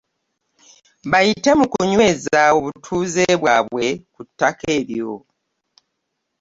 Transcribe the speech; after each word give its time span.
Bayite 1.11 1.49
mu 1.59 1.65
kunyweza 1.73 2.41
obutuuze 2.57 3.25
bwabwe 3.41 3.85
ku 4.13 4.21
ttaka 4.27 4.63
eryo 4.77 5.11